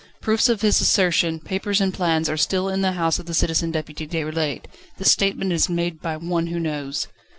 proofs 0.19 0.49
of 0.49 0.61
his 0.61 0.81
assertion, 0.81 1.39
papers 1.39 1.79
and 1.79 1.93
plans, 1.93 2.27
are 2.27 2.35
still 2.35 2.67
in 2.69 2.81
the 2.81 2.93
house 2.93 3.19
of 3.19 3.27
the 3.27 3.35
Citizen 3.35 3.69
Deputy 3.69 4.07
Déroulède. 4.07 4.63
This 4.97 5.11
statement 5.11 5.51
is 5.53 5.69
made 5.69 6.01
by 6.01 6.17
one 6.17 6.47
who 6.47 6.59
knows. 6.59 7.07